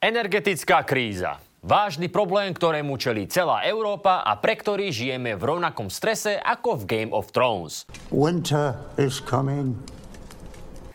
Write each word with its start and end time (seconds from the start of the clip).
Energetická 0.00 0.80
kríza. 0.88 1.44
Vážny 1.60 2.08
problém, 2.08 2.56
ktorému 2.56 2.96
čelí 2.96 3.28
celá 3.28 3.68
Európa 3.68 4.24
a 4.24 4.32
pre 4.40 4.56
ktorý 4.56 4.88
žijeme 4.88 5.36
v 5.36 5.44
rovnakom 5.44 5.92
strese 5.92 6.40
ako 6.40 6.80
v 6.80 6.82
Game 6.88 7.12
of 7.12 7.28
Thrones. 7.36 7.84
Winter 8.08 8.80
is 8.96 9.20
coming. 9.20 9.76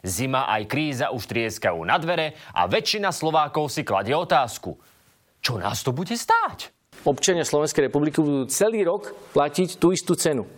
Zima 0.01 0.49
aj 0.49 0.65
kríza 0.65 1.13
už 1.13 1.21
trieskajú 1.29 1.85
na 1.85 2.01
dvere 2.01 2.33
a 2.49 2.65
väčšina 2.65 3.13
Slovákov 3.13 3.69
si 3.69 3.85
kladie 3.85 4.17
otázku. 4.17 4.73
Čo 5.37 5.61
nás 5.61 5.85
to 5.85 5.93
bude 5.93 6.17
stáť? 6.17 6.73
Občania 7.05 7.45
Slovenskej 7.45 7.93
republiky 7.93 8.17
budú 8.25 8.49
celý 8.49 8.81
rok 8.89 9.13
platiť 9.37 9.77
tú 9.77 9.93
istú 9.93 10.17
cenu. 10.17 10.49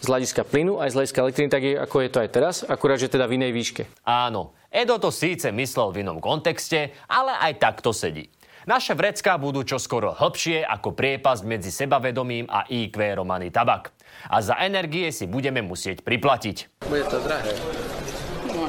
Z 0.00 0.08
hľadiska 0.08 0.48
plynu 0.48 0.80
aj 0.80 0.90
z 0.90 0.96
hľadiska 0.96 1.18
elektriny, 1.20 1.48
tak 1.52 1.62
je, 1.62 1.74
ako 1.76 1.96
je 2.00 2.08
to 2.08 2.18
aj 2.24 2.28
teraz, 2.32 2.56
akurát, 2.64 2.96
že 2.96 3.12
teda 3.12 3.28
v 3.28 3.36
inej 3.36 3.52
výške. 3.52 3.82
Áno, 4.08 4.56
Edo 4.72 4.96
to 4.96 5.12
síce 5.12 5.52
myslel 5.52 5.92
v 5.92 6.06
inom 6.06 6.24
kontexte, 6.24 6.96
ale 7.04 7.36
aj 7.36 7.52
tak 7.60 7.84
to 7.84 7.92
sedí. 7.92 8.32
Naše 8.64 8.92
vrecká 8.92 9.40
budú 9.40 9.64
čoskoro 9.64 10.14
hlbšie 10.14 10.62
ako 10.62 10.92
priepasť 10.92 11.42
medzi 11.48 11.72
sebavedomím 11.72 12.46
a 12.46 12.68
IQ 12.68 12.96
Romany 13.16 13.48
Tabak. 13.48 13.90
A 14.28 14.44
za 14.44 14.56
energie 14.60 15.08
si 15.10 15.24
budeme 15.24 15.64
musieť 15.64 16.04
priplatiť. 16.04 16.86
Bude 16.86 17.04
to 17.08 17.18
drahé. 17.24 17.56
No 18.50 18.68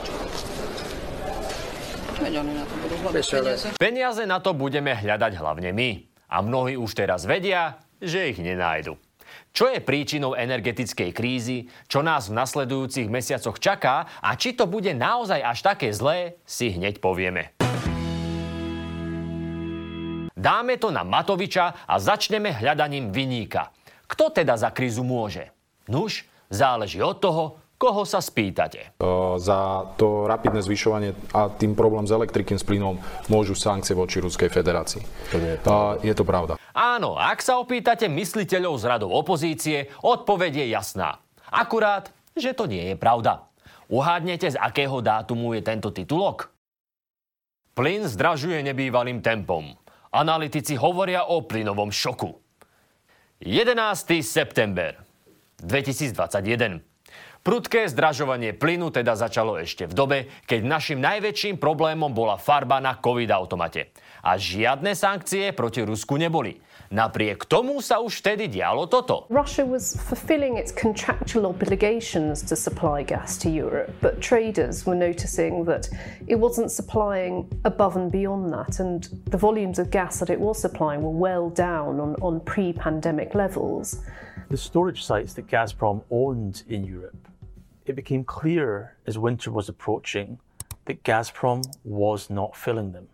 na 2.43 2.63
to 2.65 2.75
budú 2.81 2.95
hľadať 3.03 3.23
peniaze. 3.29 3.67
Peniaze 3.77 4.23
na 4.25 4.37
to 4.39 4.51
budeme 4.55 4.93
hľadať 4.95 5.31
hlavne 5.37 5.69
my. 5.75 5.89
A 6.31 6.39
mnohí 6.39 6.79
už 6.79 6.95
teraz 6.95 7.27
vedia, 7.27 7.77
že 7.99 8.31
ich 8.31 8.39
nenájdu. 8.39 8.95
Čo 9.51 9.71
je 9.71 9.83
príčinou 9.83 10.37
energetickej 10.37 11.09
krízy, 11.11 11.67
čo 11.87 11.99
nás 11.99 12.31
v 12.31 12.37
nasledujúcich 12.39 13.11
mesiacoch 13.11 13.59
čaká 13.59 14.07
a 14.23 14.35
či 14.39 14.55
to 14.55 14.67
bude 14.67 14.91
naozaj 14.95 15.43
až 15.43 15.59
také 15.61 15.91
zlé, 15.91 16.39
si 16.47 16.71
hneď 16.71 17.03
povieme. 17.03 17.55
Dáme 20.41 20.81
to 20.81 20.89
na 20.89 21.05
Matoviča 21.05 21.85
a 21.85 21.95
začneme 22.01 22.49
hľadaním 22.49 23.13
viníka. 23.13 23.69
Kto 24.09 24.33
teda 24.33 24.57
za 24.57 24.73
krízu 24.73 25.05
môže? 25.05 25.53
Nuž, 25.85 26.25
záleží 26.49 26.97
od 26.97 27.21
toho, 27.21 27.43
koho 27.81 28.05
sa 28.05 28.21
spýtate. 28.21 28.93
za 29.41 29.59
to 29.97 30.29
rapidné 30.29 30.61
zvyšovanie 30.61 31.17
a 31.33 31.49
tým 31.49 31.73
problém 31.73 32.05
s 32.05 32.13
elektrikým 32.13 32.61
s 32.61 32.61
plynom 32.61 33.01
môžu 33.25 33.57
sankcie 33.57 33.97
voči 33.97 34.21
Ruskej 34.21 34.53
federácii. 34.53 35.01
A 35.65 35.97
je 36.05 36.13
to 36.13 36.21
pravda. 36.21 36.61
Áno, 36.77 37.17
ak 37.17 37.41
sa 37.41 37.57
opýtate 37.57 38.05
mysliteľov 38.05 38.77
z 38.77 38.83
radov 38.85 39.09
opozície, 39.17 39.89
odpoveď 40.05 40.61
je 40.61 40.65
jasná. 40.77 41.17
Akurát, 41.49 42.13
že 42.37 42.53
to 42.53 42.69
nie 42.69 42.93
je 42.93 42.95
pravda. 42.95 43.49
Uhádnete, 43.89 44.53
z 44.53 44.61
akého 44.61 45.01
dátumu 45.01 45.57
je 45.57 45.65
tento 45.65 45.89
titulok? 45.89 46.53
Plyn 47.73 48.07
zdražuje 48.07 48.61
nebývalým 48.61 49.19
tempom. 49.19 49.73
Analytici 50.13 50.77
hovoria 50.79 51.27
o 51.27 51.43
plynovom 51.43 51.91
šoku. 51.91 52.29
11. 53.41 54.21
september 54.21 54.95
2021. 55.59 56.90
Prudké 57.41 57.89
zdražovanie 57.89 58.53
plynu 58.53 58.93
teda 58.93 59.17
začalo 59.17 59.57
ešte 59.57 59.89
v 59.89 59.97
dobe, 59.97 60.17
keď 60.45 60.61
našim 60.61 61.01
najväčším 61.01 61.57
problémom 61.57 62.13
bola 62.13 62.37
farba 62.37 62.77
na 62.77 62.93
COVID-automate. 63.01 63.89
A 64.21 64.37
žiadne 64.37 64.93
sankcie 64.93 65.49
proti 65.49 65.81
Rusku 65.81 66.21
neboli. 66.21 66.61
Napriek 66.93 67.49
tomu 67.49 67.81
sa 67.81 67.97
už 67.97 68.21
vtedy 68.21 68.45
dialo 68.45 68.85
toto. 68.85 69.25
Russia 69.33 69.65
was 69.65 69.97
fulfilling 69.97 70.61
its 70.61 70.69
contractual 70.69 71.49
obligations 71.49 72.45
to 72.45 72.53
supply 72.53 73.01
gas 73.01 73.41
to 73.41 73.49
Europe, 73.49 73.89
but 74.05 74.21
traders 74.21 74.85
were 74.85 74.93
noticing 74.93 75.65
that 75.65 75.89
it 76.29 76.37
wasn't 76.37 76.69
supplying 76.69 77.49
above 77.65 77.97
and 77.97 78.13
beyond 78.13 78.53
that, 78.53 78.77
and 78.77 79.09
the 79.33 79.39
volumes 79.41 79.81
of 79.81 79.89
gas 79.89 80.21
that 80.21 80.29
it 80.29 80.37
was 80.37 80.61
supplying 80.61 81.01
were 81.01 81.09
well 81.09 81.49
down 81.49 81.97
on, 81.97 82.13
on 82.21 82.37
pre 82.45 82.69
pandemic 82.69 83.33
levels. 83.33 83.97
the 84.51 84.57
storage 84.57 85.03
sites 85.03 85.33
that 85.33 85.47
Gazprom 85.47 86.03
owned 86.11 86.63
in 86.67 86.83
Europe, 86.83 87.30
it 87.85 87.95
became 87.95 88.23
clear 88.23 88.95
as 89.07 89.17
winter 89.17 89.51
was 89.51 89.69
approaching 89.69 90.39
that 90.85 91.03
Gazprom 91.03 91.63
was 91.83 92.29
not 92.29 92.55
filling 92.55 92.91
them. 92.91 93.07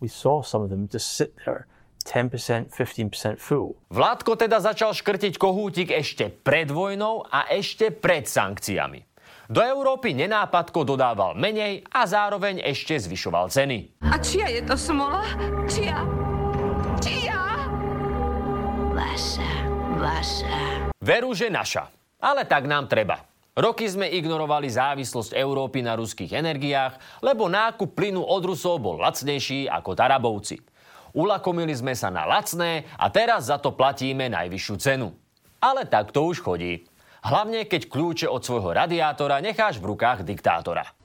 We 0.00 0.08
saw 0.08 0.42
some 0.42 0.62
of 0.62 0.70
them 0.70 0.88
just 0.88 1.12
sit 1.16 1.36
there 1.44 1.66
10%, 2.04 2.72
15% 2.72 3.38
full. 3.38 3.76
Vládko 3.92 4.36
teda 4.36 4.56
začal 4.60 4.96
škrtiť 4.96 5.36
kohútik 5.36 5.92
ešte 5.92 6.32
pred 6.32 6.72
vojnou 6.72 7.28
a 7.28 7.52
ešte 7.52 7.92
pred 7.92 8.24
sankciami. 8.24 9.04
Do 9.50 9.60
Európy 9.60 10.14
nenápadko 10.14 10.86
dodával 10.86 11.34
menej 11.34 11.82
a 11.90 12.06
zároveň 12.06 12.62
ešte 12.62 12.94
zvyšoval 12.96 13.50
ceny. 13.50 13.98
A 14.06 14.16
čia 14.22 14.46
je 14.46 14.62
to 14.62 14.78
smola? 14.78 15.26
Čia? 15.66 16.06
Čia? 17.02 17.40
Vaša, 18.94 19.52
vaša. 19.98 20.58
Veru, 21.02 21.34
že 21.34 21.50
naša. 21.50 21.90
Ale 22.22 22.46
tak 22.46 22.70
nám 22.70 22.86
treba. 22.86 23.29
Roky 23.60 23.84
sme 23.92 24.08
ignorovali 24.08 24.72
závislosť 24.72 25.36
Európy 25.36 25.84
na 25.84 25.92
ruských 25.92 26.32
energiách, 26.32 27.20
lebo 27.20 27.44
nákup 27.44 27.92
plynu 27.92 28.24
od 28.24 28.40
Rusov 28.48 28.80
bol 28.80 28.96
lacnejší 28.96 29.68
ako 29.68 29.92
Tarabovci. 29.92 30.64
Ulakomili 31.12 31.76
sme 31.76 31.92
sa 31.92 32.08
na 32.08 32.24
lacné 32.24 32.88
a 32.96 33.12
teraz 33.12 33.52
za 33.52 33.60
to 33.60 33.76
platíme 33.76 34.32
najvyššiu 34.32 34.76
cenu. 34.80 35.12
Ale 35.60 35.84
tak 35.84 36.08
to 36.08 36.24
už 36.24 36.40
chodí. 36.40 36.88
Hlavne, 37.20 37.68
keď 37.68 37.92
kľúče 37.92 38.32
od 38.32 38.40
svojho 38.40 38.72
radiátora 38.72 39.44
necháš 39.44 39.76
v 39.76 39.92
rukách 39.92 40.24
diktátora. 40.24 40.88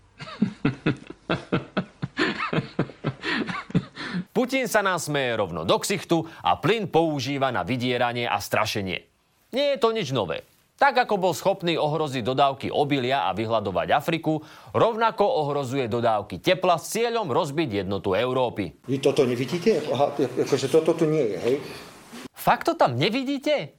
Putin 4.32 4.72
sa 4.72 4.80
nám 4.80 5.04
smeje 5.04 5.36
rovno 5.36 5.68
do 5.68 5.76
ksichtu 5.76 6.24
a 6.40 6.56
plyn 6.56 6.88
používa 6.88 7.52
na 7.52 7.68
vydieranie 7.68 8.24
a 8.24 8.40
strašenie. 8.40 9.04
Nie 9.52 9.76
je 9.76 9.78
to 9.84 9.92
nič 9.92 10.16
nové. 10.16 10.48
Tak 10.76 11.08
ako 11.08 11.16
bol 11.16 11.32
schopný 11.32 11.80
ohroziť 11.80 12.20
dodávky 12.20 12.68
obilia 12.68 13.32
a 13.32 13.32
vyhľadovať 13.32 13.96
Afriku, 13.96 14.44
rovnako 14.76 15.24
ohrozuje 15.24 15.88
dodávky 15.88 16.44
tepla 16.44 16.76
s 16.76 16.92
cieľom 16.92 17.32
rozbiť 17.32 17.88
jednotu 17.88 18.12
Európy. 18.12 18.76
Vy 18.84 19.00
toto 19.00 19.24
nevidíte? 19.24 19.80
Aha, 19.88 20.12
akože 20.20 20.68
toto 20.68 20.92
tu 20.92 21.08
nie 21.08 21.24
je, 21.32 21.38
hej? 21.40 21.56
Fakt 22.36 22.68
to 22.68 22.76
tam 22.76 23.00
nevidíte? 23.00 23.72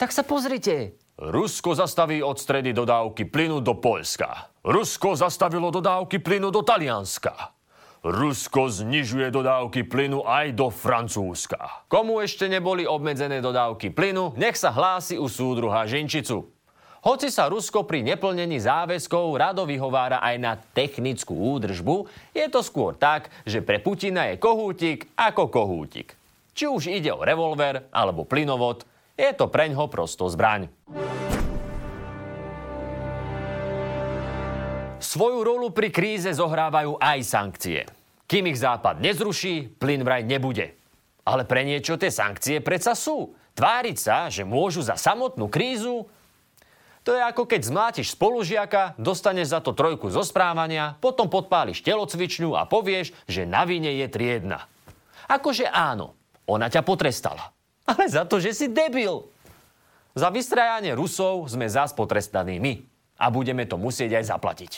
Tak 0.00 0.08
sa 0.08 0.24
pozrite. 0.24 0.96
Rusko 1.20 1.76
zastaví 1.76 2.24
od 2.24 2.40
stredy 2.40 2.72
dodávky 2.72 3.28
plynu 3.28 3.60
do 3.60 3.76
Poľska. 3.76 4.54
Rusko 4.64 5.18
zastavilo 5.18 5.68
dodávky 5.68 6.22
plynu 6.22 6.48
do 6.48 6.64
Talianska. 6.64 7.57
Rusko 8.06 8.70
znižuje 8.70 9.26
dodávky 9.34 9.82
plynu 9.82 10.22
aj 10.22 10.54
do 10.54 10.70
Francúzska. 10.70 11.82
Komu 11.90 12.22
ešte 12.22 12.46
neboli 12.46 12.86
obmedzené 12.86 13.42
dodávky 13.42 13.90
plynu, 13.90 14.38
nech 14.38 14.54
sa 14.54 14.70
hlási 14.70 15.18
u 15.18 15.26
súdruha 15.26 15.82
Žinčicu. 15.82 16.46
Hoci 17.02 17.26
sa 17.30 17.50
Rusko 17.50 17.82
pri 17.82 18.06
neplnení 18.06 18.62
záväzkov 18.62 19.34
rado 19.34 19.66
vyhovára 19.66 20.22
aj 20.22 20.36
na 20.38 20.54
technickú 20.54 21.58
údržbu, 21.58 22.06
je 22.30 22.46
to 22.46 22.62
skôr 22.62 22.94
tak, 22.94 23.34
že 23.42 23.66
pre 23.66 23.82
Putina 23.82 24.30
je 24.30 24.38
kohútik 24.38 25.10
ako 25.18 25.50
kohútik. 25.50 26.14
Či 26.54 26.70
už 26.70 26.90
ide 26.90 27.10
o 27.10 27.22
revolver 27.22 27.90
alebo 27.90 28.22
plynovod, 28.22 28.86
je 29.18 29.30
to 29.34 29.50
preňho 29.50 29.90
prosto 29.90 30.30
zbraň. 30.30 30.70
Svoju 35.18 35.42
rolu 35.42 35.74
pri 35.74 35.90
kríze 35.90 36.30
zohrávajú 36.30 36.94
aj 37.02 37.18
sankcie. 37.26 37.90
Kým 38.30 38.54
ich 38.54 38.62
Západ 38.62 39.02
nezruší, 39.02 39.66
plyn 39.66 40.06
vraj 40.06 40.22
nebude. 40.22 40.78
Ale 41.26 41.42
pre 41.42 41.66
niečo 41.66 41.98
tie 41.98 42.06
sankcie 42.06 42.62
predsa 42.62 42.94
sú. 42.94 43.34
Tváriť 43.58 43.98
sa, 43.98 44.30
že 44.30 44.46
môžu 44.46 44.78
za 44.78 44.94
samotnú 44.94 45.50
krízu, 45.50 46.06
to 47.02 47.18
je 47.18 47.18
ako 47.18 47.50
keď 47.50 47.60
zmlátiš 47.66 48.14
spolužiaka, 48.14 48.94
dostaneš 48.94 49.50
za 49.50 49.58
to 49.58 49.74
trojku 49.74 50.06
zo 50.06 50.22
správania, 50.22 50.94
potom 51.02 51.26
podpáliš 51.26 51.82
telocvičňu 51.82 52.54
a 52.54 52.70
povieš, 52.70 53.10
že 53.26 53.42
na 53.42 53.66
vine 53.66 53.90
je 53.98 54.06
triedna. 54.06 54.70
Akože 55.26 55.66
áno, 55.66 56.14
ona 56.46 56.70
ťa 56.70 56.86
potrestala. 56.86 57.50
Ale 57.90 58.06
za 58.06 58.22
to, 58.22 58.38
že 58.38 58.54
si 58.54 58.70
debil. 58.70 59.26
Za 60.14 60.30
vystrajanie 60.30 60.94
Rusov 60.94 61.50
sme 61.50 61.66
zás 61.66 61.90
potrestaní 61.90 62.62
my. 62.62 62.97
A 63.18 63.34
budeme 63.34 63.66
to 63.66 63.74
musieť 63.74 64.22
aj 64.22 64.24
zaplatiť. 64.30 64.72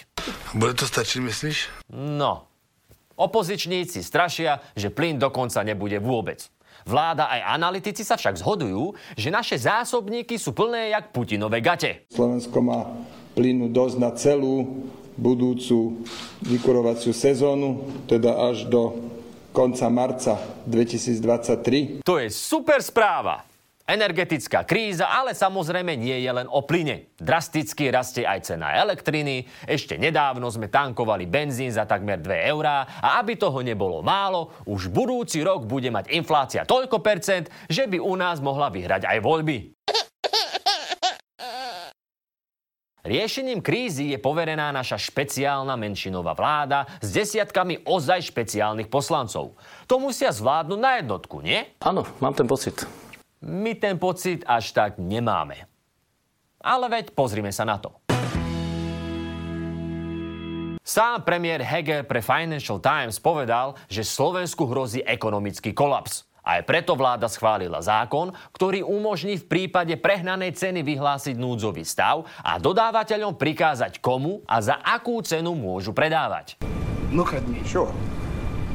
Bude 0.57 0.73
to 0.73 0.89
stačiť, 0.89 1.21
myslíš? 1.21 1.59
No. 1.93 2.49
Opozičníci 3.21 4.01
strašia, 4.01 4.65
že 4.73 4.89
plyn 4.89 5.21
dokonca 5.21 5.61
nebude 5.61 6.01
vôbec. 6.01 6.41
Vláda 6.89 7.29
aj 7.29 7.61
analytici 7.61 8.01
sa 8.01 8.17
však 8.17 8.41
zhodujú, 8.41 8.97
že 9.13 9.29
naše 9.29 9.61
zásobníky 9.61 10.41
sú 10.41 10.57
plné 10.57 10.97
jak 10.97 11.13
Putinové 11.13 11.61
gate. 11.61 12.09
Slovensko 12.09 12.59
má 12.65 12.89
plynu 13.37 13.69
dosť 13.69 13.97
na 14.01 14.11
celú 14.17 14.89
budúcu 15.21 16.01
vykurovaciu 16.41 17.13
sezónu, 17.13 17.85
teda 18.09 18.49
až 18.49 18.65
do 18.73 18.97
konca 19.53 19.93
marca 19.93 20.41
2023. 20.65 22.01
To 22.09 22.17
je 22.17 22.33
super 22.33 22.81
správa. 22.81 23.50
Energetická 23.91 24.63
kríza 24.63 25.11
ale 25.11 25.35
samozrejme 25.35 25.99
nie 25.99 26.23
je 26.23 26.31
len 26.31 26.47
o 26.47 26.63
plyne. 26.63 27.11
Drasticky 27.19 27.91
rastie 27.91 28.23
aj 28.23 28.55
cena 28.55 28.79
elektriny, 28.79 29.51
ešte 29.67 29.99
nedávno 29.99 30.47
sme 30.47 30.71
tankovali 30.71 31.27
benzín 31.27 31.75
za 31.75 31.91
takmer 31.91 32.23
2 32.23 32.55
eurá 32.55 32.87
a 33.03 33.19
aby 33.19 33.35
toho 33.35 33.59
nebolo 33.67 33.99
málo, 33.99 34.55
už 34.71 34.95
budúci 34.95 35.43
rok 35.43 35.67
bude 35.67 35.91
mať 35.91 36.15
inflácia 36.15 36.63
toľko 36.63 37.03
percent, 37.03 37.51
že 37.67 37.91
by 37.91 37.99
u 37.99 38.15
nás 38.15 38.39
mohla 38.39 38.71
vyhrať 38.71 39.11
aj 39.11 39.19
voľby. 39.27 39.75
Riešením 43.03 43.59
krízy 43.59 44.15
je 44.15 44.23
poverená 44.23 44.71
naša 44.71 45.03
špeciálna 45.03 45.75
menšinová 45.75 46.39
vláda 46.39 46.87
s 47.03 47.11
desiatkami 47.11 47.83
ozaj 47.91 48.23
špeciálnych 48.23 48.87
poslancov. 48.87 49.59
To 49.91 49.99
musia 49.99 50.31
zvládnuť 50.31 50.79
na 50.79 51.03
jednotku, 51.03 51.43
nie? 51.43 51.75
Áno, 51.83 52.07
mám 52.23 52.39
ten 52.39 52.47
pocit. 52.47 52.87
My 53.41 53.73
ten 53.73 53.97
pocit 53.97 54.45
až 54.45 54.77
tak 54.77 55.01
nemáme. 55.01 55.65
Ale 56.61 56.93
veď 56.93 57.17
pozrime 57.17 57.49
sa 57.49 57.65
na 57.65 57.81
to. 57.81 57.97
Sám 60.85 61.23
premiér 61.25 61.65
Heger 61.65 62.05
pre 62.05 62.21
Financial 62.21 62.77
Times 62.83 63.17
povedal, 63.23 63.79
že 63.87 64.05
Slovensku 64.05 64.69
hrozí 64.69 65.01
ekonomický 65.01 65.73
kolaps. 65.73 66.29
Aj 66.41 66.61
preto 66.65 66.97
vláda 66.97 67.29
schválila 67.29 67.85
zákon, 67.85 68.33
ktorý 68.53 68.83
umožní 68.85 69.39
v 69.39 69.49
prípade 69.49 69.95
prehnanej 70.01 70.57
ceny 70.57 70.81
vyhlásiť 70.83 71.37
núdzový 71.37 71.85
stav 71.85 72.25
a 72.41 72.57
dodávateľom 72.59 73.37
prikázať 73.37 74.01
komu 74.01 74.41
a 74.49 74.61
za 74.61 74.81
akú 74.81 75.21
cenu 75.21 75.53
môžu 75.53 75.93
predávať. 75.93 76.57
Look 77.13 77.37
at 77.37 77.45
me. 77.47 77.61
Sure. 77.65 77.93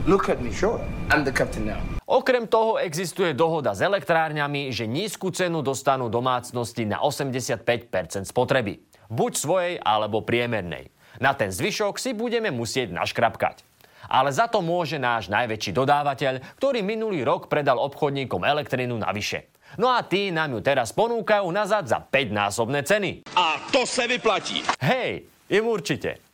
Look 0.06 0.30
at 0.30 0.40
me. 0.40 0.54
Sure. 0.54 0.78
I'm 1.10 1.26
the 1.26 1.34
captain 1.34 1.66
now. 1.66 1.95
Okrem 2.06 2.46
toho 2.46 2.78
existuje 2.78 3.34
dohoda 3.34 3.74
s 3.74 3.82
elektrárňami, 3.82 4.70
že 4.70 4.86
nízku 4.86 5.34
cenu 5.34 5.66
dostanú 5.66 6.06
domácnosti 6.06 6.86
na 6.86 7.02
85% 7.02 8.30
spotreby. 8.30 8.78
Buď 9.10 9.32
svojej 9.34 9.74
alebo 9.82 10.22
priemernej. 10.22 10.94
Na 11.18 11.34
ten 11.34 11.50
zvyšok 11.50 11.98
si 11.98 12.14
budeme 12.14 12.54
musieť 12.54 12.94
naškrapkať. 12.94 13.66
Ale 14.06 14.30
za 14.30 14.46
to 14.46 14.62
môže 14.62 15.02
náš 15.02 15.34
najväčší 15.34 15.74
dodávateľ, 15.74 16.62
ktorý 16.62 16.86
minulý 16.86 17.26
rok 17.26 17.50
predal 17.50 17.82
obchodníkom 17.82 18.46
elektrinu 18.46 19.02
navyše. 19.02 19.50
No 19.82 19.90
a 19.90 20.06
tí 20.06 20.30
nám 20.30 20.54
ju 20.54 20.62
teraz 20.62 20.94
ponúkajú 20.94 21.50
nazad 21.50 21.90
za 21.90 22.06
5-násobné 22.06 22.86
ceny. 22.86 23.26
A 23.34 23.58
to 23.74 23.82
sa 23.90 24.06
vyplatí. 24.06 24.62
Hej, 24.78 25.26
im 25.50 25.66
určite. 25.66 26.25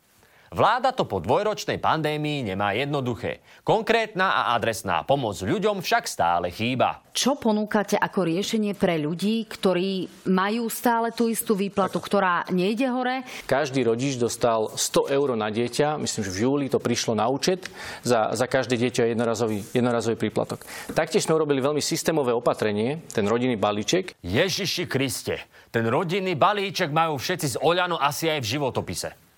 Vláda 0.51 0.91
to 0.91 1.07
po 1.07 1.23
dvojročnej 1.23 1.79
pandémii 1.79 2.43
nemá 2.43 2.75
jednoduché. 2.75 3.39
Konkrétna 3.63 4.35
a 4.35 4.41
adresná 4.51 4.99
pomoc 5.07 5.39
ľuďom 5.39 5.79
však 5.79 6.03
stále 6.03 6.51
chýba. 6.51 7.07
Čo 7.15 7.39
ponúkate 7.39 7.95
ako 7.95 8.27
riešenie 8.27 8.75
pre 8.75 8.99
ľudí, 8.99 9.47
ktorí 9.47 10.11
majú 10.27 10.67
stále 10.67 11.15
tú 11.15 11.31
istú 11.31 11.55
výplatu, 11.55 12.03
ktorá 12.03 12.43
nejde 12.51 12.83
hore? 12.91 13.23
Každý 13.47 13.87
rodič 13.87 14.19
dostal 14.19 14.75
100 14.75 15.15
eur 15.15 15.39
na 15.39 15.47
dieťa, 15.47 15.95
myslím, 15.95 16.19
že 16.27 16.35
v 16.35 16.41
júli 16.43 16.67
to 16.67 16.83
prišlo 16.83 17.15
na 17.15 17.31
účet, 17.31 17.71
za, 18.03 18.35
za 18.35 18.43
každé 18.43 18.75
dieťa 18.75 19.07
jednorazový, 19.07 19.63
jednorazový 19.71 20.19
príplatok. 20.19 20.67
Taktiež 20.91 21.31
sme 21.31 21.39
urobili 21.39 21.63
veľmi 21.63 21.79
systémové 21.79 22.35
opatrenie, 22.35 22.99
ten 23.15 23.23
rodinný 23.23 23.55
balíček. 23.55 24.19
Ježiši 24.19 24.83
Kriste, 24.83 25.47
ten 25.71 25.87
rodinný 25.87 26.35
balíček 26.35 26.91
majú 26.91 27.15
všetci 27.15 27.55
z 27.55 27.59
Oľano 27.63 27.95
asi 27.95 28.27
aj 28.27 28.43
v 28.43 28.59
životopise. 28.59 29.30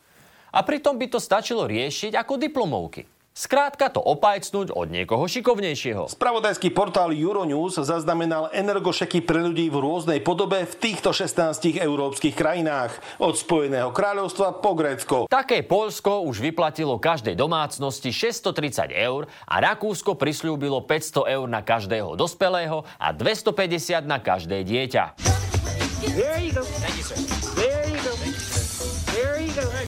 A 0.53 0.61
pritom 0.61 1.01
by 1.01 1.09
to 1.09 1.17
stačilo 1.17 1.65
riešiť 1.65 2.13
ako 2.13 2.37
diplomovky. 2.37 3.09
Skrátka 3.33 3.89
to 3.89 3.97
opajcnúť 3.97 4.69
od 4.77 4.93
niekoho 4.93 5.25
šikovnejšieho. 5.25 6.05
Spravodajský 6.05 6.69
portál 6.69 7.17
Euronews 7.17 7.81
zaznamenal 7.81 8.53
energošeky 8.53 9.25
pre 9.25 9.41
ľudí 9.41 9.73
v 9.73 9.81
rôznej 9.81 10.21
podobe 10.21 10.69
v 10.69 10.73
týchto 10.77 11.09
16 11.09 11.81
európskych 11.81 12.37
krajinách. 12.37 12.93
Od 13.17 13.33
Spojeného 13.33 13.89
kráľovstva 13.89 14.61
po 14.61 14.77
Grécko. 14.77 15.25
Také 15.25 15.65
Polsko 15.65 16.21
už 16.29 16.45
vyplatilo 16.45 17.01
každej 17.01 17.33
domácnosti 17.33 18.13
630 18.13 18.93
eur 18.93 19.25
a 19.49 19.55
Rakúsko 19.57 20.13
prisľúbilo 20.13 20.85
500 20.85 21.33
eur 21.33 21.49
na 21.49 21.65
každého 21.65 22.13
dospelého 22.13 22.85
a 23.01 23.09
250 23.17 24.05
na 24.05 24.21
každé 24.21 24.61
dieťa. 24.61 25.17
There 26.13 26.37
you 26.37 26.53
go. 26.53 26.61
Thank 26.61 27.01
you, 27.01 27.05
sir. 27.09 27.17
There 27.57 27.89
you 27.89 27.97
go. 28.05 28.62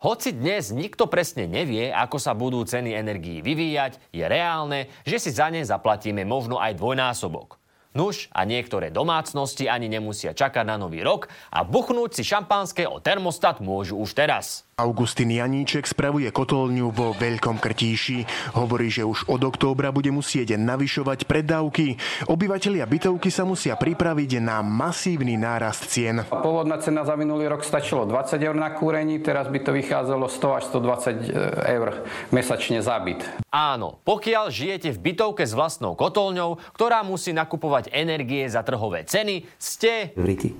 Hoci 0.06 0.30
dnes 0.30 0.70
nikto 0.70 1.10
presne 1.10 1.50
nevie, 1.50 1.90
ako 1.90 2.22
sa 2.22 2.38
budú 2.38 2.62
ceny 2.62 2.94
energií 2.94 3.42
vyvíjať, 3.42 3.98
je 4.14 4.22
reálne, 4.22 4.94
že 5.02 5.18
si 5.18 5.34
za 5.34 5.50
ne 5.50 5.66
zaplatíme 5.66 6.22
možno 6.22 6.62
aj 6.62 6.78
dvojnásobok. 6.78 7.58
Nuž 7.98 8.30
a 8.30 8.46
niektoré 8.46 8.94
domácnosti 8.94 9.66
ani 9.66 9.90
nemusia 9.90 10.38
čakať 10.38 10.68
na 10.68 10.78
nový 10.78 11.02
rok 11.02 11.32
a 11.50 11.66
buchnúť 11.66 12.14
si 12.14 12.28
šampanské 12.28 12.86
o 12.86 13.02
termostat 13.02 13.58
môžu 13.64 13.98
už 13.98 14.14
teraz. 14.14 14.70
Augustín 14.76 15.32
Janíček 15.32 15.88
spravuje 15.88 16.28
kotolňu 16.36 16.92
vo 16.92 17.16
Veľkom 17.16 17.64
Krtíši. 17.64 18.28
Hovorí, 18.60 18.92
že 18.92 19.08
už 19.08 19.32
od 19.32 19.40
októbra 19.48 19.88
bude 19.96 20.12
musieť 20.12 20.60
navyšovať 20.60 21.32
preddávky. 21.32 21.96
Obyvatelia 22.28 22.84
bytovky 22.84 23.32
sa 23.32 23.48
musia 23.48 23.80
pripraviť 23.80 24.44
na 24.44 24.60
masívny 24.60 25.40
nárast 25.40 25.88
cien. 25.88 26.28
Pôvodná 26.28 26.76
cena 26.84 27.08
za 27.08 27.16
minulý 27.16 27.48
rok 27.48 27.64
stačilo 27.64 28.04
20 28.04 28.36
eur 28.36 28.52
na 28.52 28.76
kúrení, 28.76 29.24
teraz 29.24 29.48
by 29.48 29.64
to 29.64 29.72
vychádzalo 29.72 30.28
100 30.28 30.60
až 30.60 30.64
120 30.68 31.72
eur 31.72 31.88
mesačne 32.36 32.84
za 32.84 33.00
byt. 33.00 33.24
Áno, 33.56 34.04
pokiaľ 34.04 34.52
žijete 34.52 34.92
v 34.92 35.00
bytovke 35.00 35.48
s 35.48 35.56
vlastnou 35.56 35.96
kotolňou, 35.96 36.60
ktorá 36.76 37.00
musí 37.00 37.32
nakupovať 37.32 37.96
energie 37.96 38.44
za 38.52 38.60
trhové 38.60 39.08
ceny, 39.08 39.48
ste... 39.56 40.12
Riti. 40.20 40.52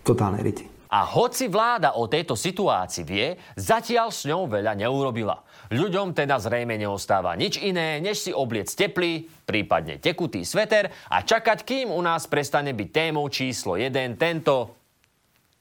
Totálne 0.00 0.40
riti. 0.40 0.73
A 0.94 1.02
hoci 1.10 1.50
vláda 1.50 1.98
o 1.98 2.06
tejto 2.06 2.38
situácii 2.38 3.02
vie, 3.02 3.34
zatiaľ 3.58 4.14
s 4.14 4.30
ňou 4.30 4.46
veľa 4.46 4.78
neurobila. 4.78 5.42
Ľuďom 5.74 6.14
teda 6.14 6.38
zrejme 6.38 6.78
neostáva 6.78 7.34
nič 7.34 7.58
iné, 7.58 7.98
než 7.98 8.22
si 8.22 8.30
obliec 8.30 8.70
teplý, 8.70 9.26
prípadne 9.42 9.98
tekutý 9.98 10.46
sveter 10.46 10.94
a 11.10 11.26
čakať, 11.26 11.66
kým 11.66 11.90
u 11.90 11.98
nás 11.98 12.30
prestane 12.30 12.70
byť 12.70 12.88
témou 12.94 13.26
číslo 13.26 13.74
1 13.74 13.90
tento 14.14 14.70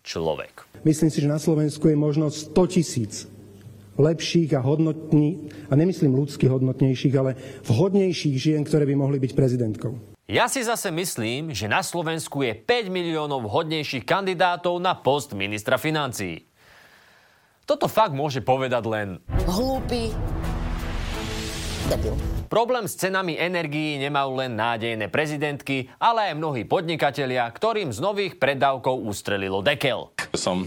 človek. 0.05 0.69
Myslím 0.85 1.09
si, 1.09 1.25
že 1.25 1.33
na 1.33 1.41
Slovensku 1.41 1.89
je 1.89 1.97
možno 1.97 2.29
100 2.29 2.53
tisíc 2.69 3.25
lepších 3.97 4.53
a 4.53 4.61
hodnotní, 4.61 5.49
a 5.69 5.73
nemyslím 5.73 6.13
ľudsky 6.13 6.45
hodnotnejších, 6.45 7.15
ale 7.17 7.33
vhodnejších 7.65 8.37
žien, 8.37 8.61
ktoré 8.61 8.85
by 8.85 8.95
mohli 9.01 9.17
byť 9.17 9.31
prezidentkou. 9.33 10.12
Ja 10.23 10.47
si 10.47 10.63
zase 10.63 10.87
myslím, 10.87 11.51
že 11.51 11.67
na 11.67 11.83
Slovensku 11.83 12.47
je 12.47 12.55
5 12.55 12.87
miliónov 12.87 13.43
vhodnejších 13.43 14.07
kandidátov 14.07 14.79
na 14.79 14.95
post 14.95 15.35
ministra 15.35 15.75
financií. 15.75 16.47
Toto 17.67 17.91
fakt 17.91 18.15
môže 18.15 18.39
povedať 18.39 18.83
len... 18.87 19.07
Hlúpy. 19.43 20.15
Debil. 21.91 22.15
Problém 22.47 22.87
s 22.87 22.95
cenami 22.95 23.35
energií 23.35 23.99
nemajú 23.99 24.39
len 24.39 24.55
nádejné 24.55 25.11
prezidentky, 25.11 25.91
ale 25.99 26.31
aj 26.31 26.39
mnohí 26.39 26.63
podnikatelia, 26.63 27.43
ktorým 27.51 27.91
z 27.91 27.99
nových 27.99 28.39
preddavkov 28.39 29.03
ustrelilo 29.03 29.59
dekel. 29.59 30.15
Som 30.31 30.63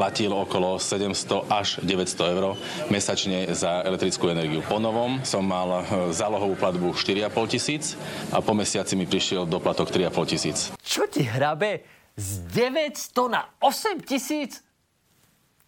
platil 0.00 0.32
okolo 0.32 0.80
700 0.80 1.44
až 1.52 1.76
900 1.84 2.32
eur 2.32 2.56
mesačne 2.88 3.52
za 3.52 3.84
elektrickú 3.84 4.32
energiu. 4.32 4.64
Po 4.64 4.80
novom 4.80 5.20
som 5.28 5.44
mal 5.44 5.84
e, 5.84 6.08
zálohovú 6.16 6.56
platbu 6.56 6.96
4,5 6.96 7.28
tisíc 7.52 8.00
a 8.32 8.40
po 8.40 8.56
mesiaci 8.56 8.96
mi 8.96 9.04
prišiel 9.04 9.44
doplatok 9.44 9.92
3,5 9.92 10.32
tisíc. 10.32 10.58
Čo 10.80 11.04
ti 11.04 11.28
hrabe? 11.28 11.84
Z 12.16 12.48
900 12.48 13.28
na 13.28 13.44
8 13.60 14.00
tisíc? 14.08 14.64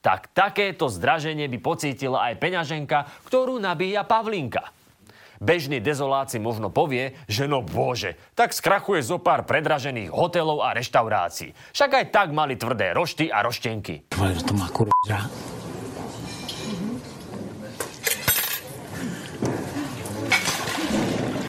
Tak 0.01 0.33
takéto 0.33 0.89
zdraženie 0.89 1.45
by 1.53 1.59
pocítila 1.61 2.33
aj 2.33 2.41
peňaženka, 2.41 3.29
ktorú 3.29 3.61
nabíja 3.61 4.01
Pavlinka. 4.09 4.73
Bežný 5.43 5.83
dezoláci 5.83 6.39
možno 6.39 6.71
povie, 6.71 7.19
že 7.27 7.51
no 7.51 7.67
bože, 7.67 8.15
tak 8.39 8.55
skrachuje 8.55 9.03
zo 9.03 9.19
pár 9.19 9.43
predražených 9.43 10.15
hotelov 10.15 10.63
a 10.63 10.71
reštaurácií. 10.71 11.51
Však 11.75 11.91
aj 11.99 12.07
tak 12.15 12.29
mali 12.31 12.55
tvrdé 12.55 12.95
rošty 12.95 13.27
a 13.27 13.43
roštenky. 13.43 14.07
To 14.15 14.55
má 14.55 14.71
kurva. 14.71 15.27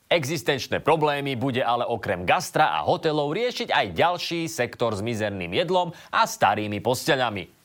Existenčné 0.10 0.82
problémy 0.82 1.38
bude 1.38 1.62
ale 1.62 1.86
okrem 1.86 2.26
gastra 2.26 2.74
a 2.74 2.82
hotelov 2.82 3.34
riešiť 3.34 3.70
aj 3.70 3.94
ďalší 3.94 4.50
sektor 4.50 4.98
s 4.98 5.06
mizerným 5.06 5.54
jedlom 5.54 5.94
a 6.10 6.26
starými 6.26 6.82
posteľami 6.82 7.63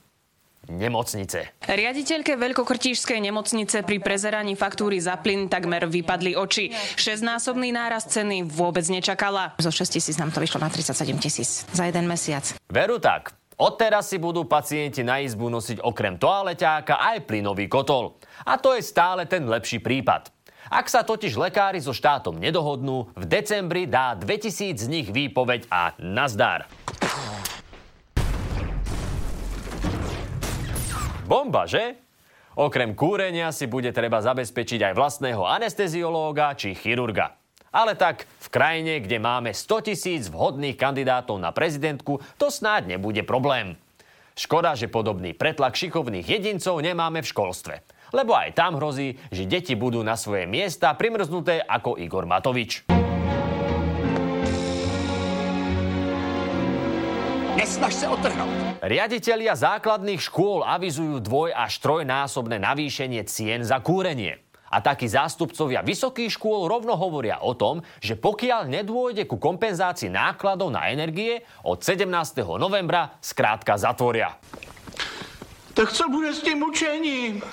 nemocnice. 0.68 1.52
Riaditeľke 1.66 2.36
Veľkokrtížskej 2.36 3.18
nemocnice 3.24 3.82
pri 3.82 3.98
prezeraní 3.98 4.54
faktúry 4.54 5.00
za 5.00 5.16
plyn 5.18 5.48
takmer 5.48 5.88
vypadli 5.88 6.36
oči. 6.36 6.70
Šestnásobný 6.96 7.72
náraz 7.74 8.06
ceny 8.06 8.46
vôbec 8.46 8.84
nečakala. 8.86 9.56
Zo 9.58 9.72
6 9.72 9.98
tisíc 9.98 10.16
nám 10.20 10.30
to 10.30 10.38
vyšlo 10.38 10.62
na 10.62 10.70
37 10.70 11.18
tisíc 11.18 11.64
za 11.72 11.84
jeden 11.88 12.06
mesiac. 12.06 12.44
Veru 12.68 13.00
tak. 13.00 13.34
Odteraz 13.58 14.06
si 14.06 14.22
budú 14.22 14.46
pacienti 14.46 15.02
na 15.02 15.18
izbu 15.18 15.50
nosiť 15.50 15.82
okrem 15.82 16.14
toaleťáka 16.14 17.02
aj 17.02 17.26
plynový 17.26 17.66
kotol. 17.66 18.14
A 18.46 18.54
to 18.54 18.78
je 18.78 18.86
stále 18.86 19.26
ten 19.26 19.42
lepší 19.50 19.82
prípad. 19.82 20.30
Ak 20.68 20.86
sa 20.86 21.00
totiž 21.02 21.34
lekári 21.34 21.80
so 21.80 21.96
štátom 21.96 22.36
nedohodnú, 22.36 23.10
v 23.16 23.24
decembri 23.24 23.88
dá 23.88 24.12
2000 24.14 24.78
z 24.78 24.86
nich 24.86 25.08
výpoveď 25.08 25.66
a 25.72 25.96
nazdar. 25.98 26.70
Bomba, 31.28 31.68
že? 31.68 32.00
Okrem 32.56 32.96
kúrenia 32.96 33.52
si 33.52 33.68
bude 33.68 33.92
treba 33.92 34.24
zabezpečiť 34.24 34.80
aj 34.80 34.96
vlastného 34.96 35.44
anesteziológa 35.44 36.56
či 36.56 36.72
chirurga. 36.72 37.36
Ale 37.68 38.00
tak 38.00 38.24
v 38.24 38.48
krajine, 38.48 39.04
kde 39.04 39.20
máme 39.20 39.52
100 39.52 39.92
tisíc 39.92 40.32
vhodných 40.32 40.80
kandidátov 40.80 41.36
na 41.36 41.52
prezidentku, 41.52 42.24
to 42.40 42.48
snáď 42.48 42.96
nebude 42.96 43.20
problém. 43.28 43.76
Škoda, 44.40 44.72
že 44.72 44.88
podobný 44.88 45.36
pretlak 45.36 45.76
šikovných 45.76 46.24
jedincov 46.24 46.80
nemáme 46.80 47.20
v 47.20 47.28
školstve. 47.28 47.74
Lebo 48.16 48.32
aj 48.32 48.56
tam 48.56 48.80
hrozí, 48.80 49.20
že 49.28 49.44
deti 49.44 49.76
budú 49.76 50.00
na 50.00 50.16
svoje 50.16 50.48
miesta 50.48 50.96
primrznuté 50.96 51.60
ako 51.60 52.00
Igor 52.00 52.24
Matovič. 52.24 52.97
Nesnaž 57.68 58.00
sa 58.00 58.16
otrhnúť. 58.16 58.80
Riaditelia 58.80 59.52
základných 59.52 60.24
škôl 60.24 60.64
avizujú 60.64 61.20
dvoj 61.20 61.52
až 61.52 61.84
trojnásobné 61.84 62.56
navýšenie 62.56 63.20
cien 63.28 63.60
za 63.60 63.84
kúrenie. 63.84 64.40
A 64.72 64.80
takí 64.80 65.04
zástupcovia 65.04 65.84
vysokých 65.84 66.32
škôl 66.32 66.64
rovno 66.64 66.96
hovoria 66.96 67.44
o 67.44 67.52
tom, 67.52 67.84
že 68.00 68.16
pokiaľ 68.16 68.72
nedôjde 68.72 69.28
ku 69.28 69.36
kompenzácii 69.36 70.08
nákladov 70.08 70.72
na 70.72 70.88
energie, 70.88 71.44
od 71.60 71.84
17. 71.84 72.08
novembra 72.56 73.20
skrátka 73.20 73.76
zatvoria. 73.76 74.32
Tak 75.76 75.92
co 75.92 76.08
bude 76.08 76.32
s 76.32 76.40
tým 76.40 76.64
učením? 76.64 77.44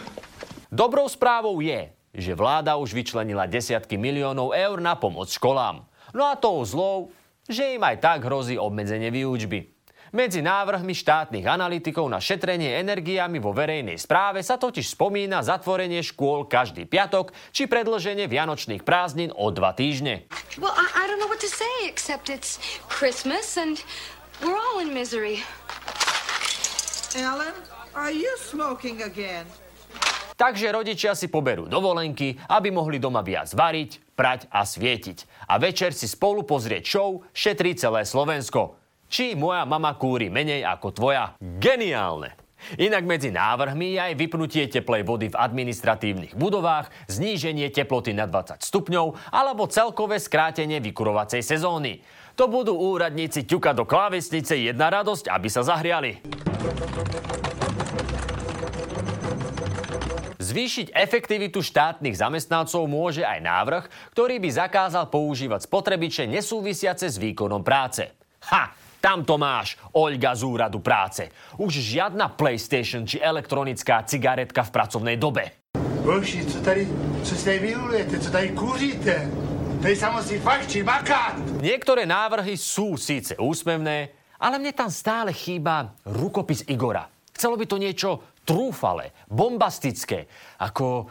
Dobrou 0.72 1.12
správou 1.12 1.60
je, 1.60 1.92
že 2.16 2.32
vláda 2.40 2.80
už 2.80 2.96
vyčlenila 2.96 3.52
desiatky 3.52 4.00
miliónov 4.00 4.56
eur 4.56 4.80
na 4.80 4.96
pomoc 4.96 5.28
školám. 5.28 5.84
No 6.16 6.24
a 6.24 6.40
tou 6.40 6.64
zlou, 6.64 7.12
že 7.52 7.76
im 7.76 7.84
aj 7.84 8.00
tak 8.00 8.24
hrozí 8.24 8.56
obmedzenie 8.56 9.12
výučby. 9.12 9.75
Medzi 10.16 10.40
návrhmi 10.40 10.96
štátnych 10.96 11.44
analytikov 11.44 12.08
na 12.08 12.24
šetrenie 12.24 12.80
energiami 12.80 13.36
vo 13.36 13.52
verejnej 13.52 14.00
správe 14.00 14.40
sa 14.40 14.56
totiž 14.56 14.96
spomína 14.96 15.44
zatvorenie 15.44 16.00
škôl 16.00 16.48
každý 16.48 16.88
piatok 16.88 17.36
či 17.52 17.68
predlženie 17.68 18.24
vianočných 18.24 18.88
prázdnin 18.88 19.36
o 19.36 19.52
dva 19.52 19.76
týždne. 19.76 20.24
Well, 20.56 20.72
I, 20.72 20.88
I 20.88 21.12
don't 21.12 21.20
know 21.20 21.28
what 21.28 21.44
to 21.44 21.52
say 21.52 21.92
except 21.92 22.32
it's 22.32 22.64
Christmas 22.88 23.60
and 23.60 23.84
we're 24.40 24.56
all 24.56 24.80
in 24.80 24.96
misery. 24.96 25.44
Alan, 27.20 27.52
are 27.92 28.16
you 28.16 28.32
smoking 28.40 29.04
again? 29.04 29.44
Takže 30.40 30.72
rodičia 30.72 31.12
si 31.12 31.28
poberú 31.28 31.68
dovolenky, 31.68 32.40
aby 32.56 32.72
mohli 32.72 33.04
doma 33.04 33.20
viac 33.20 33.52
variť, 33.52 34.16
prať 34.16 34.48
a 34.48 34.64
svietiť. 34.64 35.52
A 35.52 35.60
večer 35.60 35.92
si 35.92 36.08
spolu 36.08 36.48
pozrieť 36.48 36.84
show 36.88 37.20
Šetrí 37.36 37.76
celé 37.76 38.08
Slovensko. 38.08 38.85
Či 39.06 39.38
moja 39.38 39.64
mama 39.70 39.94
kúri 39.96 40.34
menej 40.34 40.66
ako 40.66 40.90
tvoja? 40.92 41.38
Geniálne! 41.40 42.46
Inak 42.82 43.06
medzi 43.06 43.30
návrhmi 43.30 43.94
je 43.94 44.00
aj 44.02 44.14
vypnutie 44.18 44.66
teplej 44.66 45.06
vody 45.06 45.30
v 45.30 45.38
administratívnych 45.38 46.34
budovách, 46.34 46.90
zníženie 47.06 47.70
teploty 47.70 48.18
na 48.18 48.26
20 48.26 48.58
stupňov 48.58 49.30
alebo 49.30 49.70
celkové 49.70 50.18
skrátenie 50.18 50.82
vykurovacej 50.82 51.46
sezóny. 51.46 52.02
To 52.34 52.50
budú 52.50 52.74
úradníci 52.74 53.46
ťukať 53.46 53.74
do 53.78 53.86
klávesnice 53.86 54.58
jedna 54.58 54.90
radosť, 54.90 55.30
aby 55.30 55.48
sa 55.48 55.62
zahriali. 55.62 56.26
Zvýšiť 60.42 60.94
efektivitu 60.94 61.62
štátnych 61.62 62.18
zamestnancov 62.18 62.86
môže 62.90 63.22
aj 63.22 63.40
návrh, 63.46 63.84
ktorý 64.14 64.42
by 64.42 64.50
zakázal 64.50 65.06
používať 65.14 65.70
spotrebiče 65.70 66.26
nesúvisiace 66.26 67.14
s 67.14 67.22
výkonom 67.22 67.62
práce. 67.62 68.10
Ha! 68.50 68.85
Tam 69.06 69.22
to 69.22 69.38
máš, 69.38 69.78
Oľga 69.94 70.34
z 70.34 70.42
úradu 70.50 70.82
práce. 70.82 71.30
Už 71.62 71.78
žiadna 71.78 72.34
PlayStation 72.34 73.06
či 73.06 73.22
elektronická 73.22 74.02
cigaretka 74.02 74.66
v 74.66 74.74
pracovnej 74.74 75.22
dobe. 75.22 75.62
Boži, 76.02 76.42
co 76.42 76.58
tady, 76.66 76.90
co 77.22 77.36
si 77.38 77.46
tady 77.46 77.60
vyrulujete, 77.60 78.20
co 78.20 78.30
tady 78.34 78.50
kúřite? 78.50 79.30
Tady 79.78 79.94
sa 79.94 80.10
musí 80.10 80.42
fakt 80.42 80.66
či 80.74 80.82
makať. 80.82 81.62
Niektoré 81.62 82.10
návrhy 82.10 82.58
sú 82.58 82.98
síce 82.98 83.38
úsmevné, 83.38 84.10
ale 84.42 84.58
mne 84.58 84.74
tam 84.74 84.90
stále 84.90 85.30
chýba 85.38 85.94
rukopis 86.10 86.66
Igora. 86.66 87.06
Chcelo 87.30 87.62
by 87.62 87.66
to 87.70 87.78
niečo 87.78 88.10
trúfale, 88.42 89.14
bombastické, 89.30 90.26
ako 90.58 91.06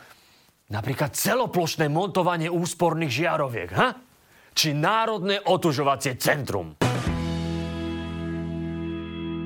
napríklad 0.74 1.14
celoplošné 1.14 1.86
montovanie 1.86 2.50
úsporných 2.50 3.12
žiaroviek, 3.22 3.70
ha? 3.78 3.94
Či 4.50 4.74
Národné 4.74 5.46
otužovacie 5.46 6.18
centrum. 6.18 6.74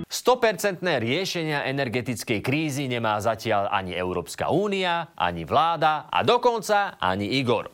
100% 0.09 0.81
riešenia 0.81 1.69
energetickej 1.69 2.41
krízy 2.41 2.89
nemá 2.89 3.21
zatiaľ 3.21 3.69
ani 3.69 3.93
Európska 3.93 4.49
únia, 4.49 5.13
ani 5.13 5.45
vláda 5.45 6.09
a 6.09 6.25
dokonca 6.25 6.97
ani 6.97 7.37
Igor. 7.37 7.69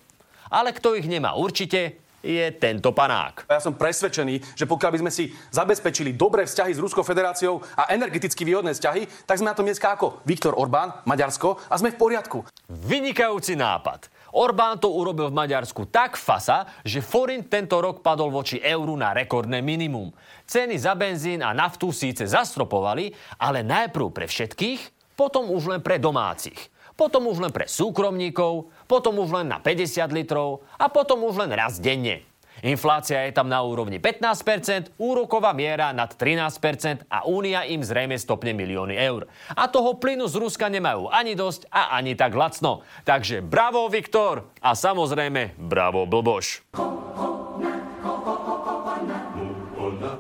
Ale 0.51 0.75
kto 0.75 0.99
ich 0.99 1.07
nemá 1.07 1.39
určite, 1.39 2.03
je 2.25 2.47
tento 2.57 2.91
panák. 2.91 3.47
Ja 3.47 3.61
som 3.61 3.77
presvedčený, 3.77 4.57
že 4.57 4.65
pokiaľ 4.65 4.91
by 4.97 5.01
sme 5.05 5.13
si 5.13 5.31
zabezpečili 5.53 6.17
dobré 6.17 6.49
vzťahy 6.49 6.73
s 6.73 6.81
Ruskou 6.83 7.05
federáciou 7.05 7.61
a 7.77 7.93
energeticky 7.93 8.49
výhodné 8.49 8.73
vzťahy, 8.73 9.29
tak 9.29 9.39
sme 9.39 9.53
na 9.53 9.57
tom 9.57 9.69
dneska 9.69 9.93
ako 9.93 10.25
Viktor 10.25 10.57
Orbán, 10.57 11.05
Maďarsko 11.05 11.61
a 11.69 11.75
sme 11.77 11.93
v 11.93 12.01
poriadku. 12.01 12.43
Vynikajúci 12.67 13.55
nápad. 13.61 14.09
Orbán 14.35 14.83
to 14.83 14.91
urobil 14.91 15.31
v 15.31 15.39
Maďarsku 15.39 15.87
tak 15.95 16.19
fasa, 16.19 16.67
že 16.83 16.99
forint 16.99 17.47
tento 17.47 17.79
rok 17.79 18.03
padol 18.03 18.35
voči 18.35 18.59
euru 18.59 18.99
na 18.99 19.15
rekordné 19.15 19.63
minimum. 19.63 20.11
Ceny 20.43 20.75
za 20.75 20.99
benzín 20.99 21.39
a 21.39 21.55
naftu 21.55 21.95
síce 21.95 22.27
zastropovali, 22.27 23.15
ale 23.39 23.63
najprv 23.63 24.11
pre 24.11 24.27
všetkých, 24.27 25.15
potom 25.15 25.55
už 25.55 25.71
len 25.71 25.81
pre 25.87 26.03
domácich. 26.03 26.59
Potom 26.99 27.31
už 27.31 27.47
len 27.47 27.55
pre 27.55 27.71
súkromníkov, 27.71 28.75
potom 28.91 29.23
už 29.23 29.43
len 29.43 29.47
na 29.51 29.63
50 29.63 30.11
litrov 30.11 30.67
a 30.83 30.91
potom 30.91 31.23
už 31.31 31.39
len 31.47 31.55
raz 31.55 31.79
denne. 31.79 32.34
Inflácia 32.65 33.29
je 33.29 33.37
tam 33.37 33.53
na 33.53 33.61
úrovni 33.61 34.01
15%, 34.01 34.97
úroková 34.97 35.53
miera 35.53 35.93
nad 35.93 36.09
13% 36.17 37.05
a 37.13 37.29
Únia 37.29 37.69
im 37.69 37.85
zrejme 37.85 38.17
stopne 38.17 38.57
milióny 38.57 38.97
eur. 38.97 39.29
A 39.53 39.69
toho 39.69 40.01
plynu 40.01 40.25
z 40.25 40.41
Ruska 40.41 40.73
nemajú 40.73 41.13
ani 41.13 41.37
dosť 41.37 41.69
a 41.69 41.93
ani 41.93 42.17
tak 42.17 42.33
lacno. 42.33 42.81
Takže 43.05 43.45
bravo 43.45 43.85
Viktor 43.93 44.49
a 44.65 44.73
samozrejme 44.73 45.61
bravo 45.61 46.09
Blboš. 46.09 46.65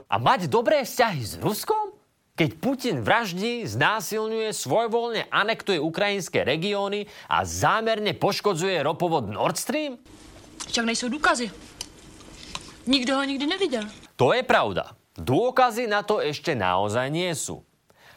A 0.04 0.16
mať 0.20 0.44
dobré 0.52 0.84
vzťahy 0.84 1.22
s 1.24 1.40
Ruskom? 1.40 1.96
Keď 2.36 2.50
Putin 2.60 3.00
vraždí, 3.00 3.64
znásilňuje, 3.64 4.52
svojvoľne 4.52 5.32
anektuje 5.32 5.80
ukrajinské 5.80 6.44
regióny 6.44 7.08
a 7.24 7.40
zámerne 7.48 8.12
poškodzuje 8.12 8.84
ropovod 8.84 9.32
Nord 9.32 9.56
Stream? 9.56 9.96
Však 10.68 10.84
nejsou 10.84 11.08
důkazy. 11.08 11.73
Nikto 12.84 13.16
ho 13.16 13.24
nikdy 13.24 13.48
nevidel. 13.48 13.84
To 14.20 14.36
je 14.36 14.44
pravda. 14.44 14.92
Dôkazy 15.16 15.88
na 15.88 16.04
to 16.04 16.20
ešte 16.20 16.52
naozaj 16.52 17.08
nie 17.08 17.32
sú. 17.32 17.64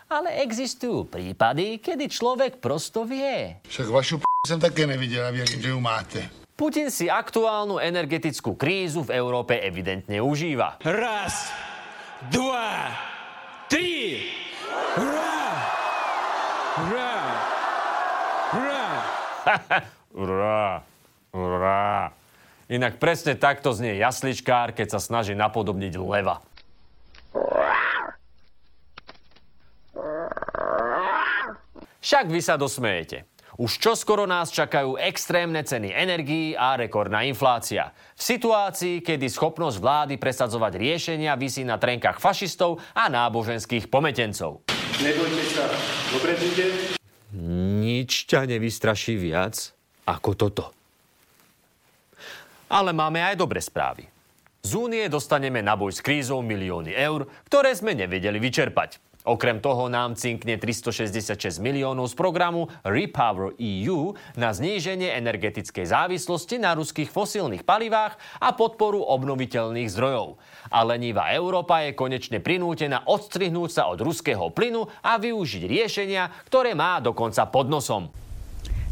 Ale 0.08 0.44
existujú 0.44 1.08
prípady, 1.08 1.80
kedy 1.80 2.08
človek 2.08 2.60
prosto 2.60 3.04
vie. 3.04 3.60
Však 3.68 3.88
vašu 3.88 4.16
p*** 4.20 4.26
som 4.48 4.60
také 4.60 4.88
nevidel 4.88 5.24
a 5.28 5.32
viem, 5.32 5.48
že 5.48 5.60
ju 5.60 5.80
máte. 5.80 6.28
Putin 6.58 6.90
si 6.90 7.06
aktuálnu 7.06 7.78
energetickú 7.78 8.58
krízu 8.58 9.06
v 9.06 9.14
Európe 9.14 9.60
evidentne 9.62 10.18
užíva. 10.24 10.82
Raz, 10.82 11.54
dva, 12.34 12.92
tri. 13.70 14.26
Hurá! 14.98 15.38
Hurá! 16.82 17.14
Hurá! 18.52 18.86
Hurá! 20.18 20.64
Hurá! 21.30 22.17
Inak 22.68 23.00
presne 23.00 23.40
takto 23.40 23.72
znie 23.72 23.96
jasličkár, 23.96 24.76
keď 24.76 24.96
sa 24.96 25.00
snaží 25.00 25.32
napodobniť 25.32 25.94
leva. 26.04 26.44
Však 32.04 32.28
vy 32.28 32.40
sa 32.44 32.60
dosmejete. 32.60 33.28
Už 33.58 33.82
čoskoro 33.82 34.30
nás 34.30 34.54
čakajú 34.54 35.02
extrémne 35.02 35.66
ceny 35.66 35.90
energií 35.90 36.54
a 36.54 36.78
rekordná 36.78 37.26
inflácia. 37.26 37.90
V 38.14 38.22
situácii, 38.22 39.02
kedy 39.02 39.26
schopnosť 39.26 39.82
vlády 39.82 40.14
presadzovať 40.22 40.78
riešenia 40.78 41.34
vysí 41.34 41.66
na 41.66 41.82
trenkách 41.82 42.22
fašistov 42.22 42.78
a 42.94 43.10
náboženských 43.10 43.90
pometencov. 43.90 44.62
Nebojte 45.02 45.44
sa, 45.58 45.66
dobre 46.14 46.38
bude? 46.38 46.66
Nič 47.82 48.30
ťa 48.30 48.46
nevystraší 48.46 49.18
viac 49.18 49.74
ako 50.06 50.32
toto. 50.38 50.77
Ale 52.68 52.92
máme 52.92 53.24
aj 53.24 53.40
dobré 53.40 53.64
správy. 53.64 54.08
Z 54.68 54.76
únie 54.76 55.08
dostaneme 55.08 55.64
na 55.64 55.80
boj 55.80 55.96
s 55.96 56.04
krízou 56.04 56.44
milióny 56.44 56.92
eur, 56.92 57.32
ktoré 57.48 57.72
sme 57.72 57.96
nevedeli 57.96 58.36
vyčerpať. 58.36 59.00
Okrem 59.28 59.60
toho 59.60 59.92
nám 59.92 60.16
cinkne 60.16 60.56
366 60.56 61.60
miliónov 61.60 62.08
z 62.08 62.16
programu 62.16 62.72
Repower 62.88 63.52
EU 63.60 64.16
na 64.40 64.56
zníženie 64.56 65.12
energetickej 65.20 65.84
závislosti 65.84 66.64
na 66.64 66.72
ruských 66.72 67.12
fosílnych 67.12 67.68
palivách 67.68 68.16
a 68.40 68.56
podporu 68.56 69.04
obnoviteľných 69.04 69.92
zdrojov. 69.92 70.40
A 70.72 70.80
lenivá 70.88 71.36
Európa 71.36 71.84
je 71.84 71.92
konečne 71.92 72.40
prinútená 72.40 73.04
odstrihnúť 73.04 73.70
sa 73.72 73.84
od 73.92 74.00
ruského 74.00 74.48
plynu 74.48 74.88
a 75.04 75.20
využiť 75.20 75.64
riešenia, 75.68 76.32
ktoré 76.48 76.72
má 76.72 77.04
dokonca 77.04 77.44
pod 77.52 77.68
nosom. 77.68 78.08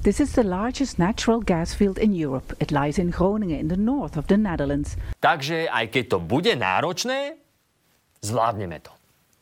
This 0.05 0.21
is 0.21 0.37
the 0.37 0.45
largest 0.45 1.01
natural 1.01 1.41
gas 1.41 1.73
field 1.73 1.97
in 1.97 2.13
Europe. 2.13 2.53
It 2.61 2.69
lies 2.69 3.01
in 3.01 3.09
Groningen 3.09 3.57
in 3.57 3.73
the 3.73 3.81
north 3.81 4.21
of 4.21 4.29
the 4.29 4.37
Netherlands. 4.37 5.01
Takže 5.17 5.65
aj 5.65 5.89
keď 5.89 6.03
to 6.13 6.17
bude 6.21 6.53
náročné, 6.53 7.41
zvládneme 8.21 8.85
to. 8.85 8.93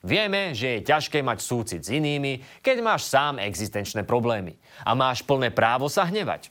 Vieme, 0.08 0.56
že 0.56 0.80
je 0.80 0.88
ťažké 0.88 1.20
mať 1.20 1.44
súcit 1.44 1.84
s 1.84 1.92
inými, 1.92 2.64
keď 2.64 2.80
máš 2.80 3.12
sám 3.12 3.44
existenčné 3.44 4.08
problémy. 4.08 4.56
A 4.88 4.96
máš 4.96 5.20
plné 5.28 5.52
právo 5.52 5.92
sa 5.92 6.08
hnevať. 6.08 6.48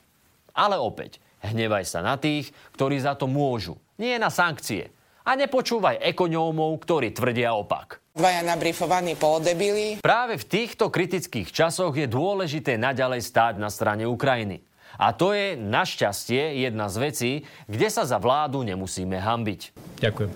Ale 0.53 0.77
opäť, 0.77 1.17
hnevaj 1.41 1.81
sa 1.81 2.05
na 2.05 2.13
tých, 2.13 2.53
ktorí 2.77 3.01
za 3.01 3.17
to 3.17 3.25
môžu. 3.25 3.81
Nie 3.97 4.21
na 4.21 4.29
sankcie. 4.29 4.93
A 5.25 5.33
nepočúvaj 5.33 5.97
ekonomov, 6.05 6.85
ktorí 6.85 7.17
tvrdia 7.17 7.57
opak. 7.57 8.02
Dvaja 8.13 8.45
nabrifovaní 8.45 9.17
polodebili. 9.17 9.97
Práve 9.97 10.37
v 10.37 10.45
týchto 10.45 10.93
kritických 10.93 11.49
časoch 11.49 11.97
je 11.97 12.05
dôležité 12.05 12.77
naďalej 12.77 13.25
stáť 13.25 13.57
na 13.57 13.73
strane 13.73 14.05
Ukrajiny. 14.05 14.61
A 15.01 15.17
to 15.17 15.33
je 15.33 15.57
našťastie 15.57 16.61
jedna 16.61 16.93
z 16.93 16.95
vecí, 17.01 17.31
kde 17.65 17.89
sa 17.89 18.05
za 18.05 18.21
vládu 18.21 18.61
nemusíme 18.61 19.17
hambiť. 19.17 19.73
Ďakujem. 19.97 20.29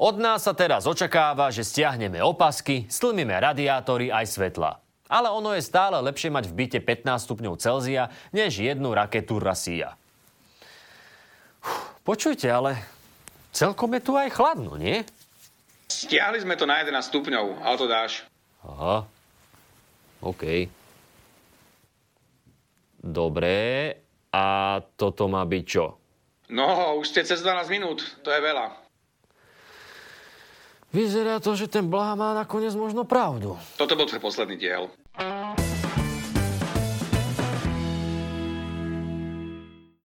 Od 0.00 0.16
nás 0.16 0.48
sa 0.48 0.56
teraz 0.56 0.88
očakáva, 0.88 1.52
že 1.52 1.68
stiahneme 1.68 2.24
opasky, 2.24 2.88
stlmíme 2.88 3.36
radiátory 3.36 4.08
aj 4.08 4.40
svetla. 4.40 4.80
Ale 5.04 5.28
ono 5.28 5.52
je 5.52 5.60
stále 5.60 6.00
lepšie 6.00 6.32
mať 6.32 6.48
v 6.48 6.64
byte 6.64 6.80
15 6.80 7.28
stupňov 7.28 7.60
Celzia, 7.60 8.08
než 8.32 8.56
jednu 8.56 8.96
raketu 8.96 9.36
Rasia. 9.36 10.00
Počujte, 12.08 12.48
ale 12.48 12.80
celkom 13.52 13.92
je 13.92 14.00
tu 14.00 14.16
aj 14.16 14.32
chladno, 14.32 14.80
nie? 14.80 15.04
Stiahli 16.00 16.40
sme 16.40 16.56
to 16.56 16.64
na 16.64 16.80
11 16.80 16.96
stupňov, 17.12 17.60
ale 17.60 17.76
to 17.76 17.84
dáš. 17.84 18.24
Aha. 18.64 19.04
OK. 20.24 20.64
Dobre. 23.04 23.56
A 24.32 24.78
toto 24.96 25.28
má 25.28 25.44
byť 25.44 25.64
čo? 25.68 26.00
No, 26.48 26.96
už 26.96 27.10
ste 27.10 27.20
cez 27.26 27.44
12 27.44 27.68
minút, 27.68 28.00
to 28.24 28.32
je 28.32 28.40
veľa. 28.40 28.80
Vyzerá 30.90 31.38
to, 31.38 31.52
že 31.54 31.70
ten 31.70 31.86
Blaha 31.86 32.16
má 32.16 32.32
nakoniec 32.32 32.74
možno 32.74 33.04
pravdu. 33.04 33.60
Toto 33.76 33.94
bol 33.94 34.08
tvoj 34.08 34.24
posledný 34.24 34.56
diel. 34.56 34.90